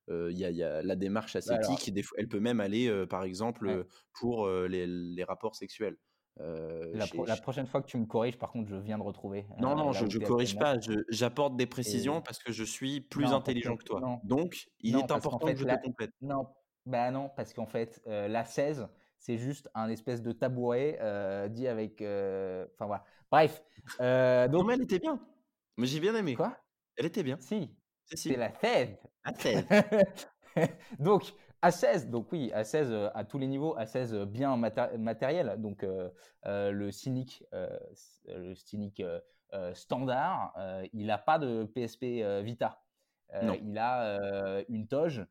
[0.08, 3.86] il y, a, y, a la démarche bah, ascétique, elle peut même aller, par exemple,
[4.12, 5.96] pour les, les, rapports sexuels.
[6.38, 9.46] La, la, prochaine fois que tu me corriges, par contre, je viens de retrouver.
[9.58, 10.76] Non, non, je ne corrige pas.
[11.08, 14.20] J'apporte des précisions parce que je suis plus intelligent que, toi.
[14.24, 16.12] Donc, il est important que je te complète.
[16.20, 16.46] Non,
[16.84, 18.88] ben non, parce qu'en fait, euh, la 16,
[19.18, 20.98] c'est juste un espèce de tabouret
[21.50, 22.00] dit avec.
[22.00, 23.04] Enfin voilà.
[23.30, 23.62] Bref.
[23.98, 24.52] donc...
[24.52, 25.20] Non, mais elle était bien.
[25.76, 26.34] Mais j'ai bien aimé.
[26.34, 26.56] Quoi?
[26.96, 27.38] Elle était bien.
[27.40, 27.70] Si.
[28.14, 28.96] C'est la 16.
[29.26, 29.66] La 16.
[30.98, 35.56] donc, à 16, donc oui, à 16 à tous les niveaux, à 16 bien matériel.
[35.58, 35.84] Donc,
[36.44, 37.44] le cynique,
[38.26, 39.02] le cynique
[39.74, 40.54] standard,
[40.92, 42.82] il n'a pas de PSP Vita.
[43.62, 45.26] il a une toge,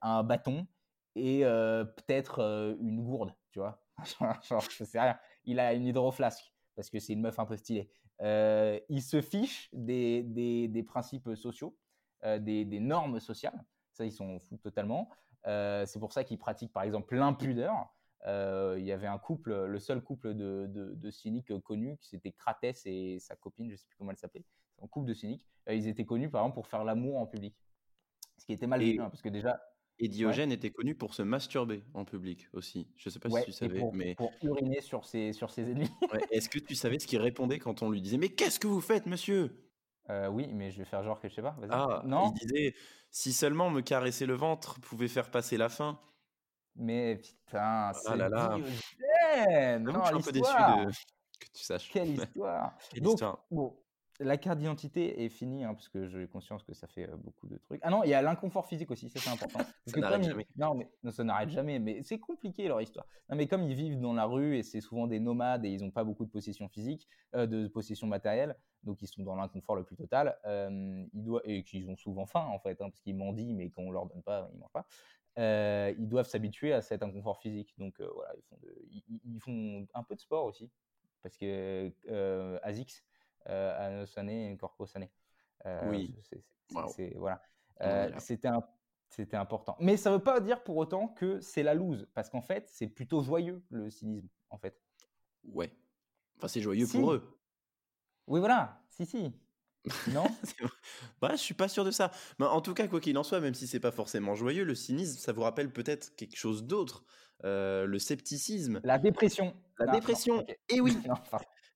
[0.00, 0.66] un bâton
[1.14, 3.80] et peut-être une gourde, tu vois.
[4.48, 5.18] Genre, je sais rien.
[5.44, 7.90] Il a une hydroflasque parce que c'est une meuf un peu stylée.
[8.20, 11.76] il se fiche des, des, des principes sociaux,
[12.24, 13.64] des, des, normes sociales.
[13.92, 15.08] Ça, ils sont fous totalement.
[15.44, 17.94] c'est pour ça qu'ils pratiquent, par exemple, l'impudeur.
[18.26, 22.32] il y avait un couple, le seul couple de, de, de cyniques connus, qui c'était
[22.32, 24.44] Cratès et sa copine, je sais plus comment elle s'appelait.
[24.82, 25.46] Un couple de cyniques.
[25.70, 27.54] ils étaient connus, par exemple, pour faire l'amour en public.
[28.38, 29.60] Ce qui était mal vu, hein, parce que déjà,
[29.98, 32.88] et Diogène était connu pour se masturber en public aussi.
[32.96, 35.90] Je sais pas si tu savais, pour, mais pour uriner sur ses sur ses ennemis.
[36.30, 38.80] Est-ce que tu savais ce qu'il répondait quand on lui disait mais qu'est-ce que vous
[38.80, 39.56] faites, monsieur?
[40.10, 41.56] Euh, Oui, mais je vais faire genre que je sais pas.
[41.70, 42.32] Ah, non.
[42.34, 42.74] Il disait
[43.10, 45.98] si seulement me caresser le ventre pouvait faire passer la faim.
[46.76, 48.56] Mais putain, c'est ah là là.
[48.56, 49.84] Diogène.
[49.84, 50.90] Non, je suis un peu déçu de...
[51.38, 51.90] que tu saches.
[51.92, 52.76] Quelle histoire.
[52.92, 53.44] Quelle histoire.
[53.50, 53.76] Bon,
[54.20, 57.56] la carte d'identité est finie, hein, parce que j'ai conscience que ça fait beaucoup de
[57.58, 57.80] trucs.
[57.82, 59.58] Ah non, il y a l'inconfort physique aussi, ça c'est important.
[59.86, 60.46] ça n'arrête jamais.
[60.56, 63.06] Non, mais ça n'arrête jamais, mais c'est compliqué leur histoire.
[63.28, 65.82] Non, mais comme ils vivent dans la rue et c'est souvent des nomades et ils
[65.82, 69.82] n'ont pas beaucoup de possession physique, de possession matérielle, donc ils sont dans l'inconfort le
[69.82, 70.36] plus total,
[71.12, 73.82] ils doivent, et qu'ils ont souvent faim en fait, hein, parce qu'ils mendient, mais quand
[73.82, 75.90] on leur donne pas, ils mangent pas.
[75.90, 77.74] ils doivent s'habituer à cet inconfort physique.
[77.78, 78.58] Donc voilà, ils font,
[79.24, 80.70] ils, font, un peu de sport aussi,
[81.20, 81.92] parce que
[82.62, 83.02] ASICS,
[83.48, 85.10] euh, à années et corpo année.
[85.66, 86.14] Euh, oui.
[86.88, 87.42] C'est voilà.
[87.82, 88.48] Euh, c'était
[89.10, 89.76] c'était important.
[89.80, 92.68] Mais ça ne veut pas dire pour autant que c'est la loose, parce qu'en fait,
[92.68, 94.80] c'est plutôt joyeux le cynisme, en fait.
[95.44, 95.72] Ouais.
[96.36, 97.38] Enfin, c'est joyeux pour eux.
[98.26, 98.82] Oui, voilà.
[98.90, 99.32] Si, si.
[100.12, 100.24] Non?
[101.20, 102.10] Bah, Je suis pas sûr de ça.
[102.38, 104.74] Mais en tout cas, quoi qu'il en soit, même si c'est pas forcément joyeux, le
[104.74, 107.04] cynisme, ça vous rappelle peut-être quelque chose d'autre.
[107.42, 108.80] le scepticisme.
[108.82, 109.54] La dépression.
[109.78, 110.44] La dépression.
[110.48, 110.96] Et eh oui.
[111.06, 111.16] Non,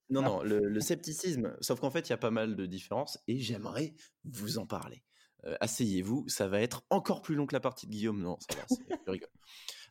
[0.09, 3.93] non, le, scepticisme, sauf qu'en fait, il y a pas mal de différences et j'aimerais
[4.23, 5.03] vous en parler.
[5.45, 8.21] Euh, asseyez-vous, ça va être encore plus long que la partie de Guillaume.
[8.21, 9.29] Non, ça va, c'est rigole.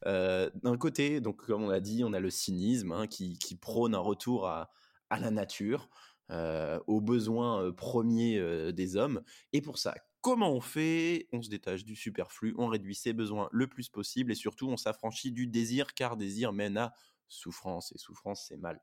[0.07, 3.95] Euh, d'un côté, donc comme on a dit, on a le cynisme hein, qui, prône
[3.95, 4.71] un retour à,
[5.11, 5.89] la nature,
[6.31, 9.23] euh, aux besoins premiers des hommes.
[9.53, 11.29] Et pour ça, comment on fait?
[11.33, 14.77] On se détache du superflu, on réduit ses besoins le plus possible et surtout on
[14.77, 16.95] s'affranchit du désir car désir mène à
[17.29, 18.81] souffrance et souffrance c'est mal.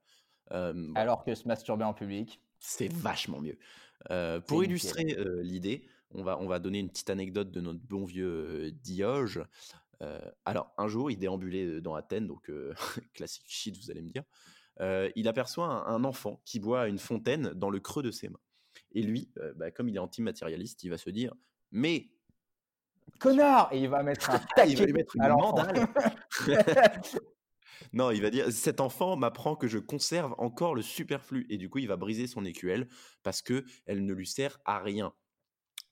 [0.50, 2.42] Alors que se masturber en public.
[2.60, 3.58] C'est vachement mieux.
[4.48, 8.72] pour illustrer l'idée, on va, on va donner une petite anecdote de notre bon vieux
[8.72, 9.42] Dioge.
[10.46, 12.52] alors, un jour, il déambulait dans Athènes, donc
[13.14, 14.24] classique shit, vous allez me dire.
[15.16, 18.40] il aperçoit un, enfant qui boit une fontaine dans le creux de ses mains.
[18.94, 21.34] Et lui, bah, comme il est anti-matérialiste, il va se dire
[21.72, 22.10] Mais
[23.20, 25.88] connard Et il va mettre un il va lui mettre une mandale.
[27.94, 31.70] Non, il va dire cet enfant m'apprend que je conserve encore le superflu et du
[31.70, 32.88] coup il va briser son écuelle
[33.24, 35.14] parce que elle ne lui sert à rien.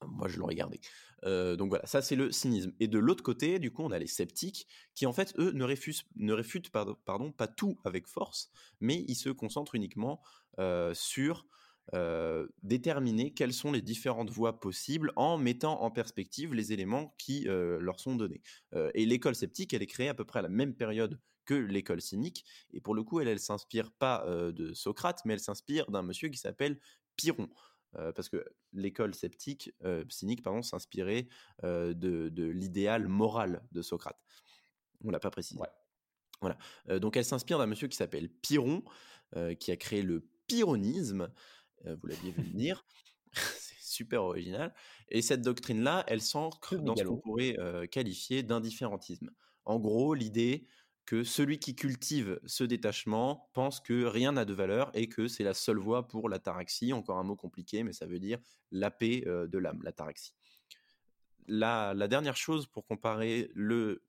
[0.07, 0.79] Moi je l'aurais gardé.
[1.25, 2.73] Euh, donc voilà, ça c'est le cynisme.
[2.79, 5.63] Et de l'autre côté, du coup, on a les sceptiques qui en fait eux ne,
[5.63, 10.21] réfutent pardon, pas tout avec force, mais ils se concentrent uniquement
[10.59, 11.45] euh, sur
[12.63, 17.99] déterminer quelles sont les différentes voies possibles en mettant en perspective les éléments qui leur
[17.99, 18.41] sont donnés.
[18.93, 22.01] et l'école sceptique, elle est créée à peu près à la même période que l'école
[22.01, 26.01] cynique, et pour le coup, elle, elle s'inspire pas de Socrate, mais elle s'inspire d'un
[26.01, 26.79] monsieur qui s'appelle
[27.15, 27.49] Pyrrhon.
[27.93, 29.71] parce que l'école sceptique,
[30.09, 31.27] cynique, pardon, s'inspirait
[31.61, 34.19] de, l'idéal moral de Socrate.
[35.03, 35.59] On l'a pas précisé.
[36.41, 36.99] Voilà.
[36.99, 38.83] donc elle s'inspire d'un monsieur qui s'appelle Pyrrhon,
[39.59, 41.31] qui a créé le pyrrhonisme,
[41.85, 42.85] vous l'aviez vu venir.
[43.33, 44.73] C'est super original.
[45.09, 47.57] Et cette doctrine-là, elle s'ancre dans ce qu'on pourrait
[47.91, 49.31] qualifier d'indifférentisme.
[49.65, 50.67] En gros, l'idée
[51.05, 55.43] que celui qui cultive ce détachement pense que rien n'a de valeur et que c'est
[55.43, 56.93] la seule voie pour l'ataraxie.
[56.93, 58.39] Encore un mot compliqué, mais ça veut dire
[58.71, 60.33] la paix de l'âme, l'ataraxie.
[61.47, 64.01] La, la, dernière chose pour comparer le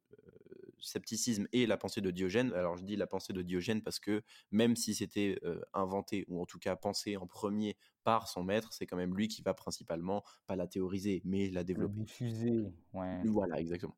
[0.84, 2.52] scepticisme et la pensée de Diogène.
[2.52, 5.40] Alors je dis la pensée de Diogène parce que même si c'était
[5.72, 9.28] inventé ou en tout cas pensé en premier par son maître, c'est quand même lui
[9.28, 11.94] qui va principalement pas la théoriser mais la développer.
[11.94, 13.22] diffuser, ouais.
[13.24, 13.96] Voilà, exactement.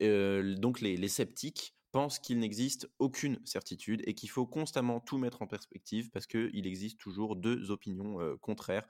[0.00, 1.75] donc les, sceptiques
[2.18, 6.98] qu'il n'existe aucune certitude et qu'il faut constamment tout mettre en perspective parce qu'il existe
[6.98, 8.86] toujours deux opinions contraires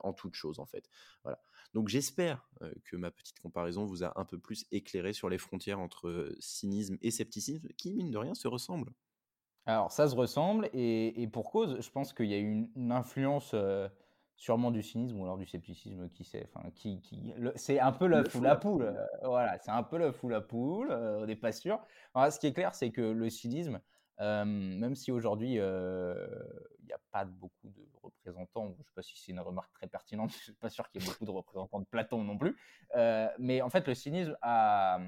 [0.00, 0.88] en toute chose en fait.
[1.22, 1.40] Voilà.
[1.72, 2.48] Donc j'espère
[2.84, 6.98] que ma petite comparaison vous a un peu plus éclairé sur les frontières entre cynisme
[7.00, 8.92] et scepticisme, qui mine de rien se ressemblent.
[9.64, 13.54] Alors ça se ressemble et, pour cause, je pense qu'il y a une, une influence
[14.36, 16.48] sûrement du cynisme ou alors du scepticisme, qui sait.
[16.52, 18.94] Enfin, qui, qui c'est un peu le, fou la poule.
[19.22, 20.92] voilà, c'est un peu le fou la poule.
[20.92, 21.80] on n'est pas sûr.
[22.14, 23.80] ce qui est clair, c'est que le cynisme,
[24.18, 29.18] même si aujourd'hui il n'y a pas beaucoup de représentants, je ne sais pas si
[29.18, 31.30] c'est une remarque très pertinente, je ne suis pas sûr qu'il y ait beaucoup de
[31.30, 32.56] représentants de Platon non plus,
[33.38, 35.00] mais en fait le cynisme a,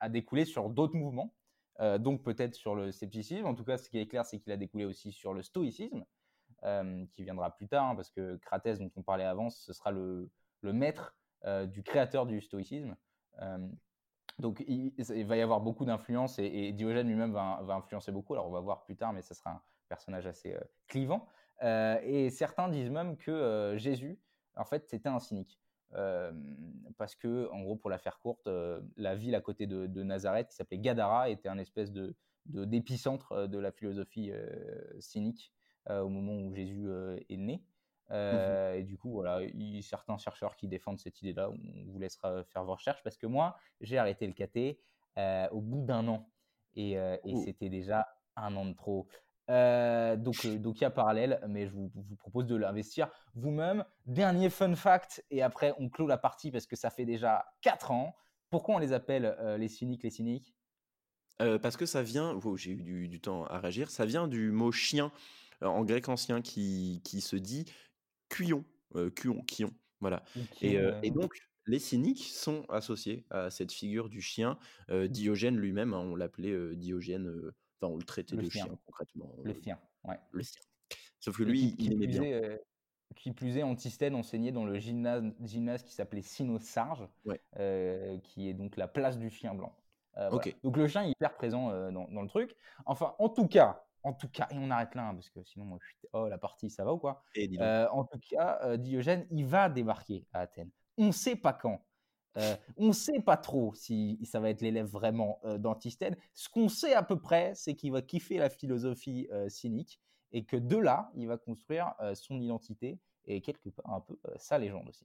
[0.00, 1.34] a découlé sur d'autres mouvements,
[1.98, 4.56] donc peut-être sur le scepticisme, en tout cas ce qui est clair c'est qu'il a
[4.56, 6.04] découlé aussi sur le stoïcisme,
[7.12, 10.30] qui viendra plus tard, hein, parce que Cratès dont on parlait avant, ce sera le,
[10.62, 11.14] maître
[11.68, 12.96] du créateur du stoïcisme.
[14.40, 18.34] Donc il, va y avoir beaucoup d'influence et, Diogène lui-même va, influencer beaucoup.
[18.34, 21.26] Alors on va voir plus tard, mais ça sera un personnage assez euh, clivant.
[21.62, 24.18] Euh, et certains disent même que euh, Jésus,
[24.56, 25.60] en fait, c'était un cynique.
[26.96, 28.48] parce que, en gros, pour la faire courte,
[28.96, 32.14] la ville à côté de, Nazareth, qui s'appelait Gadara, était un espèce de
[32.46, 34.32] d'épicentre de, la philosophie
[34.98, 35.52] cynique
[35.88, 36.88] au moment où Jésus
[37.28, 37.62] est né.
[38.10, 41.48] Mmh euh, et du coup, voilà, il y a certains chercheurs qui défendent cette idée-là.
[41.50, 44.78] On vous laissera faire vos recherches parce que moi, j'ai arrêté le KT
[45.16, 46.28] euh, au bout d'un an
[46.74, 49.06] et, euh, c'était déjà un an de trop.
[49.48, 53.84] donc, donc il y a parallèle, mais je vous, vous propose de l'investir vous-même.
[54.06, 57.92] Dernier fun fact, et après on clôt la partie parce que ça fait déjà 4
[57.92, 58.16] ans.
[58.50, 60.56] Pourquoi on les appelle les cyniques, les cyniques?
[61.38, 64.72] Parce que ça vient, j'ai eu du, du, temps à réagir, ça vient du mot
[64.72, 65.12] chien
[65.62, 67.66] en grec ancien qui, qui se dit
[68.28, 70.22] Cuyon, euh, Cuyon, Kion, voilà.
[70.62, 71.34] Et, et, donc,
[71.66, 74.58] les cyniques sont associés à cette figure du chien.
[74.88, 77.28] Diogène lui-même, hein, on l'appelait Diogène,
[77.80, 78.66] enfin, on le traitait de chien.
[78.86, 79.34] concrètement.
[79.44, 80.18] Le chien, ouais.
[80.32, 80.62] Le chien.
[81.18, 82.58] Sauf que lui, il aimait bien.
[83.16, 87.06] qui plus est, Antisthène enseignait dans le gymnase, gymnase qui s'appelait Sinosarge,
[88.22, 89.76] qui est donc la place du chien blanc.
[90.62, 92.56] Donc le chien est hyper présent dans, dans, le truc.
[92.86, 95.78] Enfin, en tout cas, en tout cas, et on arrête là, hein, parce que sinon,
[96.12, 97.22] oh, la partie, ça va ou quoi?
[97.36, 100.70] Euh, En tout cas, euh, Diogène, il va débarquer à Athènes.
[100.98, 101.80] On ne sait pas quand.
[102.36, 106.16] Euh, on ne sait pas trop si ça va être l'élève vraiment d'Antisthène.
[106.32, 110.56] Ce qu'on sait à peu près, c'est qu'il va kiffer la philosophie cynique et que
[110.56, 115.04] de là, il va construire son identité et quelque part un peu sa légende aussi.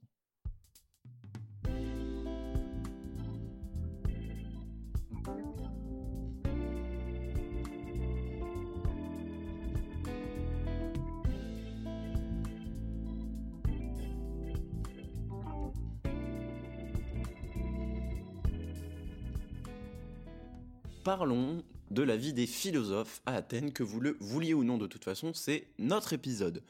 [21.06, 24.88] Parlons de la vie des philosophes à Athènes, que vous le vouliez ou non de
[24.88, 26.64] toute façon, c'est notre épisode.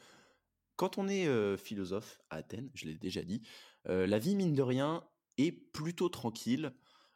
[0.75, 3.41] Quand on est euh, philosophe à Athènes, je l'ai déjà dit,
[3.89, 5.03] euh, la vie mine de rien
[5.39, 6.71] est plutôt tranquille,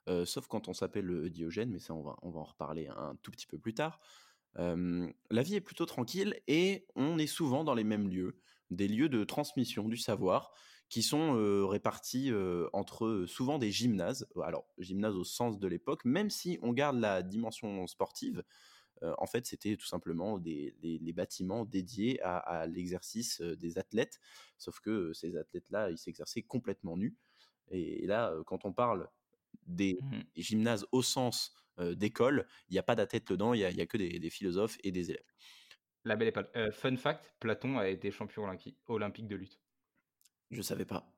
[0.10, 3.16] euh, sauf quand on s'appelle Diogène, mais ça on va, on va en reparler un
[3.22, 4.00] tout petit peu plus tard.
[4.56, 9.10] la vie est plutôt tranquille et on est souvent dans les mêmes lieux, des lieux
[9.10, 10.54] de transmission du savoir,
[10.92, 12.32] qui sont répartis
[12.74, 14.28] entre souvent des gymnases.
[14.44, 18.44] Alors, gymnases au sens de l'époque, même si on garde la dimension sportive,
[19.02, 20.76] en fait, c'était tout simplement des,
[21.16, 24.20] bâtiments dédiés à, l'exercice des athlètes,
[24.58, 27.16] sauf que ces athlètes-là, ils s'exerçaient complètement nus.
[27.70, 29.10] Et, là, quand on parle
[29.66, 33.86] des, mmh gymnases au sens d'école, il n'y a pas d'athlètes dedans, il n'y a,
[33.86, 35.32] que des, philosophes et des élèves.
[36.04, 36.50] La belle époque.
[36.58, 38.44] Euh, fun fact, Platon a été champion
[38.88, 39.62] olympique de lutte.
[40.52, 41.12] Je savais pas.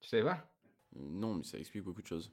[0.00, 0.50] Tu savais pas?
[0.96, 2.32] Non, mais ça explique beaucoup de choses.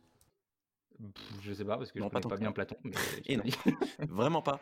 [1.41, 2.75] Je sais pas parce que je connais pas, bien Platon.
[2.83, 2.93] Mais
[3.25, 3.43] et non,
[4.09, 4.59] vraiment pas.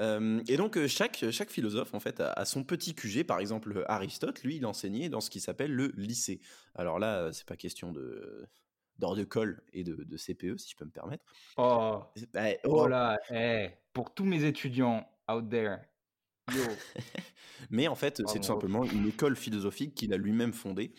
[0.00, 3.24] Euh, et donc euh, chaque chaque philosophe en fait a, son petit QG.
[3.24, 6.40] Par exemple Aristote, lui, il enseignait dans ce qui s'appelle le lycée.
[6.74, 8.48] Alors là, c'est pas question de
[8.98, 11.24] d'or de colle et de, de, CPE si je peux me permettre.
[11.58, 12.02] Oh,
[12.32, 12.84] bah, oh.
[12.84, 15.80] oh là, eh, pour tous mes étudiants out there.
[17.70, 20.92] Mais en fait, c'est tout simplement une école philosophique qu'il a lui-même fondée.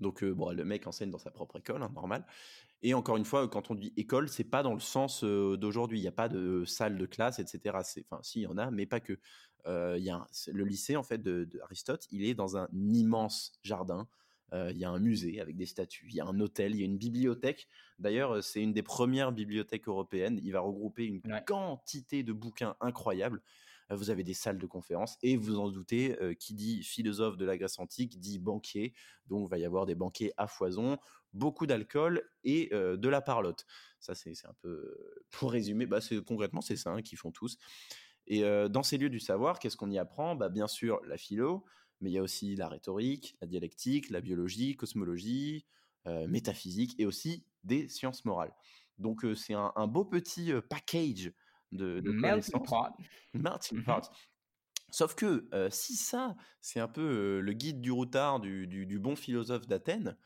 [0.00, 2.26] Donc, euh, bon, le mec enseigne dans sa propre école, hein, normal.
[2.82, 5.98] Et encore une fois, quand on dit école, c'est pas dans le sens d'aujourd'hui.
[5.98, 7.76] Il n'y a pas de salle de classe, etc.
[8.10, 9.18] Enfin, si, il y en a, mais pas que.
[9.66, 14.06] il y a le lycée en fait d'Aristote, il est dans un immense jardin.
[14.52, 16.82] il y a un musée avec des statues, il y a un hôtel, il y
[16.82, 17.66] a une bibliothèque.
[17.98, 20.38] D'ailleurs, c'est une des premières bibliothèques européennes.
[20.42, 23.40] Il va regrouper une quantité de bouquins incroyables
[23.90, 27.56] vous avez des salles de conférence et vous en doutez, qui dit philosophe de la
[27.56, 28.94] Grèce antique dit banquier,
[29.26, 30.98] donc il va y avoir des banquets à foison,
[31.32, 33.64] beaucoup d'alcool et de la parlotte.
[34.00, 34.96] Ça c'est un peu,
[35.30, 37.58] pour résumer, bah, concrètement c'est ça hein, qu'ils font tous.
[38.26, 40.34] Et dans ces lieux du savoir, qu'est-ce qu'on y apprend?
[40.34, 41.64] Bah, Bien sûr la philo,
[42.00, 45.66] mais il y a aussi la rhétorique, la dialectique, la biologie, cosmologie,
[46.28, 48.52] métaphysique et aussi des sciences morales.
[48.98, 51.32] Donc c'est un, beau petit package
[51.76, 52.92] de, de Melting pot.
[53.34, 54.10] Melting pot.
[54.90, 59.66] Sauf que si ça, c'est un peu le guide du routard du, du, bon philosophe
[59.66, 60.16] d'Athènes,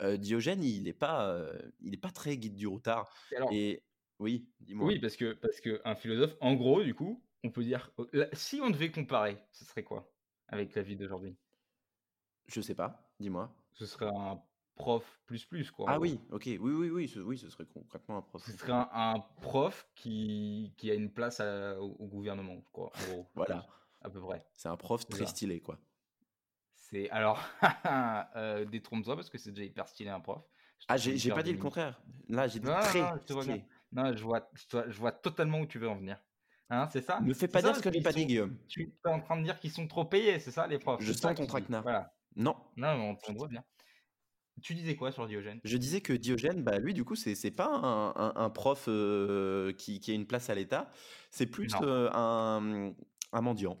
[0.00, 1.36] Diogène, il n'est pas,
[1.80, 3.12] il est pas très guide du routard.
[3.50, 3.82] Et
[4.20, 4.86] oui, dis-moi.
[4.86, 7.90] Oui, parce que parce que un philosophe, en gros, du coup, on peut dire,
[8.32, 10.12] si on devait comparer, ce serait quoi
[10.48, 11.36] avec la vie d'aujourd'hui?
[12.46, 13.10] Je sais pas.
[13.20, 13.54] Dis-moi.
[13.72, 14.40] Ce serait un
[14.74, 15.86] prof plus plus quoi.
[15.88, 18.42] Ah oui, ok, oui oui oui, ce, oui, ce serait concrètement un prof.
[18.44, 22.92] Ce serait un, prof qui, qui a une place au, gouvernement, quoi.
[23.34, 23.66] voilà,
[24.02, 24.44] à peu près.
[24.52, 25.78] C'est un prof très stylé quoi.
[26.74, 27.42] C'est alors
[28.36, 30.42] euh, détrompe-toi parce que c'est déjà hyper stylé un prof.
[30.88, 32.00] ah j'ai pas dit le contraire.
[32.28, 33.64] Là j'ai dit très stylé.
[33.92, 34.50] Non, je vois,
[34.88, 36.18] je vois totalement où tu veux en venir.
[36.70, 37.20] Hein, c'est ça?
[37.20, 38.56] Ne fais pas dire ce que j'ai pas dit, Guillaume.
[38.68, 41.00] Tu es en train de dire qu'ils sont trop payés, c'est ça, les profs?
[41.00, 41.82] Je sens ton traquenard.
[41.82, 42.12] Voilà.
[42.36, 42.56] Non.
[42.76, 43.62] Non, on, voit bien.
[44.62, 45.60] Tu disais quoi sur Diogène?
[45.64, 50.00] Je disais que Diogène, bah, lui, du coup, c'est n'est pas un, prof euh, qui,
[50.00, 50.90] qui, a une place à l'État,
[51.30, 52.94] c'est plus euh, un,
[53.32, 53.78] un, mendiant.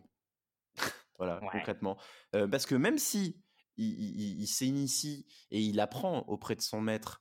[1.18, 1.96] voilà, concrètement.
[2.34, 3.40] Euh, parce que même si
[3.76, 7.20] il, il, s'initie et il apprend auprès de son maître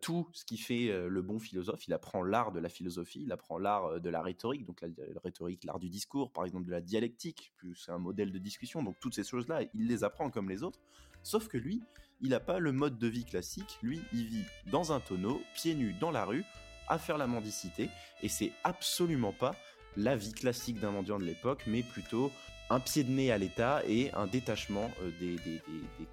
[0.00, 1.86] tout ce qui fait le bon philosophe.
[1.86, 5.20] Il apprend l'art de la philosophie, il apprend l'art de la rhétorique, donc la, la
[5.22, 8.82] rhétorique, l'art du discours, par exemple de la dialectique, plus c'est un modèle de discussion.
[8.82, 10.80] Donc toutes ces choses-là, il les apprend comme les autres.
[11.22, 11.80] Sauf que lui,
[12.20, 13.78] il n'a pas le mode de vie classique.
[13.82, 16.44] Lui, il vit dans un tonneau, pieds nus dans la rue,
[16.88, 17.90] à faire la mendicité.
[18.22, 19.54] Et c'est absolument pas
[19.96, 22.32] la vie classique d'un mendiant de l'époque, mais plutôt
[22.70, 25.38] un pied de nez à l'État et un détachement euh, des,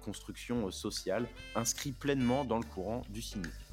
[0.02, 3.65] constructions euh, sociales inscrits pleinement dans le courant du cynisme.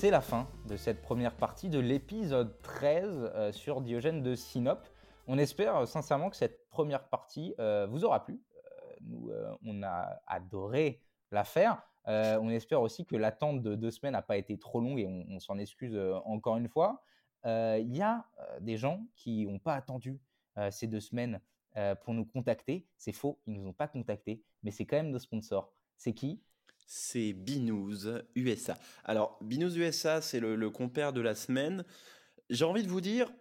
[0.00, 4.88] C'est la fin de cette première partie de l'épisode 13 euh, sur Diogène de Sinope.
[5.26, 8.40] On espère euh, sincèrement que cette première partie euh, vous aura plu.
[9.02, 9.30] nous,
[9.62, 11.82] on a adoré la faire.
[12.06, 15.38] on espère aussi que l'attente de deux semaines n'a pas été trop longue et on,
[15.38, 17.02] s'en excuse encore une fois.
[17.44, 18.24] Il y a
[18.62, 20.18] des gens qui n'ont pas attendu
[20.70, 21.42] ces deux semaines
[22.02, 22.86] pour nous contacter.
[22.96, 25.74] C'est faux, ils ne nous ont pas contactés, mais c'est quand même nos sponsors.
[25.98, 26.40] C'est qui?
[26.92, 28.76] C'est Binous USA.
[29.04, 31.84] Alors, Binous USA, c'est le, compère de la semaine.
[32.50, 33.32] J'ai envie de vous dire,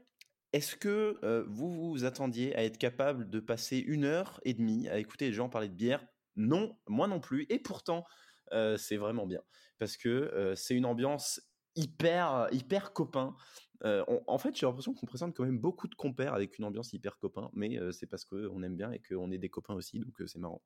[0.53, 4.88] est-ce que euh, vous vous attendiez à être capable de passer une heure et demie
[4.88, 6.05] à écouter les gens parler de bière?
[6.35, 7.47] Non, moi non plus.
[7.49, 8.05] Et pourtant,
[8.53, 9.41] euh, c'est vraiment bien.
[9.79, 11.41] Parce que euh, c'est une ambiance
[11.75, 13.35] hyper, hyper copain.
[13.83, 17.17] en fait, j'ai l'impression qu'on présente quand même beaucoup de compères avec une ambiance hyper
[17.17, 20.37] copain, mais c'est parce qu'on aime bien et qu'on est des copains aussi, donc c'est
[20.37, 20.62] marrant.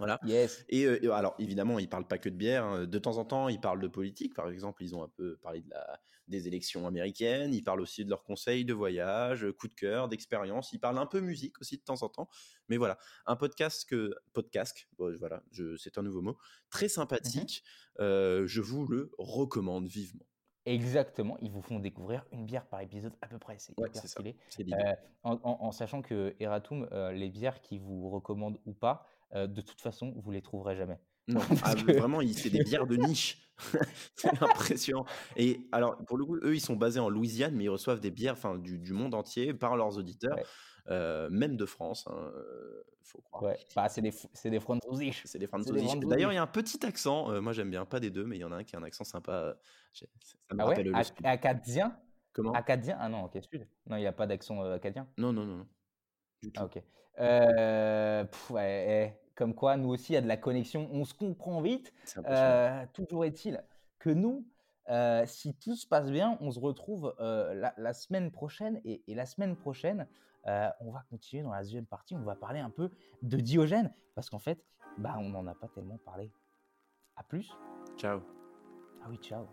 [0.00, 0.18] Voilà.
[0.24, 0.64] Yes.
[0.70, 2.64] Et, alors, évidemment, ils parlent pas que de bière.
[2.64, 2.86] Hein.
[2.86, 4.34] De temps en temps, ils parlent de politique.
[4.34, 7.52] Par exemple, ils ont un peu parlé de la, des élections américaines.
[7.52, 10.72] Ils parlent aussi de leurs conseils de voyage, coup de cœur, d'expérience.
[10.72, 12.30] Ils parlent un peu musique aussi de temps en temps.
[12.68, 15.42] Mais voilà, un podcast que podcast, voilà,
[15.76, 16.38] c'est un nouveau mot,
[16.70, 17.62] très sympathique.
[17.98, 20.24] Mmh je vous le recommande vivement.
[20.66, 23.56] Exactement, ils vous font découvrir une bière par épisode à peu près.
[23.58, 24.36] C'est hyper stylé.
[24.60, 29.60] Euh, en, sachant que Eratum, euh, les bières qu'ils vous recommandent ou pas, euh, de
[29.60, 30.98] toute façon, vous les trouverez jamais.
[31.28, 33.38] Non, ah, vraiment, c'est des bières de niche.
[34.16, 35.04] c'est impressionnant.
[35.36, 38.10] Et alors, pour le coup, eux, ils sont basés en Louisiane, mais ils reçoivent des
[38.10, 40.38] bières du, du monde entier par leurs auditeurs.
[40.88, 42.32] même de France, hein,
[43.02, 43.52] faut croire.
[43.52, 43.58] Ouais.
[43.76, 44.60] Bah, c'est des, c'est des
[45.24, 45.46] C'est des
[46.06, 47.40] D'ailleurs, il y a un petit accent.
[47.40, 48.82] moi, j'aime bien, pas des deux, mais il y en a un qui a un
[48.82, 49.56] accent sympa.
[49.92, 50.06] Ça
[50.54, 51.96] me ah rappelle ouais Acadien?
[52.32, 52.52] Comment?
[52.52, 52.96] Acadien?
[53.00, 53.66] Ah non, ok, sud.
[53.86, 55.08] Non, il n'y a pas d'accent acadien?
[55.18, 55.66] Non, non, non, non.
[56.56, 56.82] Ah, ok.
[57.18, 60.88] Euh, ouais, eh, comme quoi, nous aussi, il y a de la connexion.
[60.92, 61.92] On se comprend vite.
[62.26, 63.62] Euh, toujours est-il
[63.98, 64.46] que nous,
[64.88, 68.80] euh, si tout se passe bien, on se retrouve la, semaine prochaine.
[68.84, 70.06] Et, la semaine prochaine,
[70.44, 72.14] on va continuer dans la deuxième partie.
[72.14, 72.90] On va parler un peu
[73.22, 73.92] de Diogène.
[74.14, 74.64] Parce qu'en fait,
[74.98, 76.30] bah, on n'en a pas tellement parlé.
[77.16, 77.50] À plus.
[77.96, 78.20] Ciao.
[79.02, 79.46] Ah oui, ciao.